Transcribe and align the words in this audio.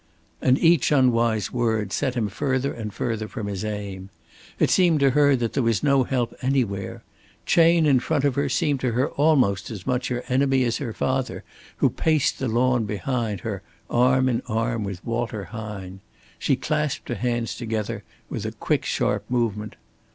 And 0.41 0.57
each 0.57 0.91
unwise 0.91 1.53
word 1.53 1.93
set 1.93 2.15
him 2.15 2.27
further 2.27 2.73
and 2.73 2.91
further 2.91 3.27
from 3.27 3.45
his 3.45 3.63
aim. 3.63 4.09
It 4.57 4.71
seemed 4.71 4.99
to 5.01 5.11
her 5.11 5.35
that 5.35 5.53
there 5.53 5.61
was 5.61 5.83
no 5.83 6.05
help 6.05 6.33
anywhere. 6.41 7.03
Chayne 7.45 7.85
in 7.85 7.99
front 7.99 8.23
of 8.25 8.33
her 8.33 8.49
seemed 8.49 8.79
to 8.79 8.93
her 8.93 9.11
almost 9.11 9.69
as 9.69 9.85
much 9.85 10.07
her 10.07 10.23
enemy 10.27 10.63
as 10.63 10.77
her 10.77 10.91
father, 10.91 11.43
who 11.77 11.91
paced 11.91 12.39
the 12.39 12.47
lawn 12.47 12.85
behind 12.85 13.41
her 13.41 13.61
arm 13.91 14.27
in 14.27 14.41
arm 14.47 14.83
with 14.83 15.05
Walter 15.05 15.43
Hine. 15.43 15.99
She 16.39 16.55
clasped 16.55 17.07
her 17.09 17.13
hands 17.13 17.53
together 17.53 18.03
with 18.27 18.43
a 18.47 18.51
quick 18.53 18.85
sharp 18.85 19.29
movement. 19.29 19.75